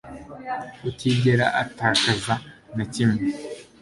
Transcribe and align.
utigera 0.89 1.45
atakaza 1.61 2.33
na 2.75 2.85
kimwe 2.93 3.21